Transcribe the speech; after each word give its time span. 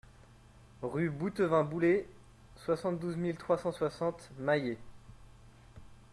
Rue 0.81 1.11
Bouttevin 1.11 1.61
Boullay, 1.63 2.07
soixante-douze 2.65 3.17
mille 3.17 3.37
trois 3.37 3.59
cent 3.59 3.71
soixante 3.71 4.31
Mayet 4.39 4.79